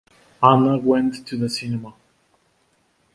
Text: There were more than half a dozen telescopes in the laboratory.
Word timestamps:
There 0.07 0.15
were 0.49 0.57
more 0.57 0.79
than 0.79 0.79
half 0.79 0.83
a 0.83 0.99
dozen 0.99 1.11
telescopes 1.39 1.61
in 1.61 1.71
the 1.73 1.77
laboratory. 1.77 1.95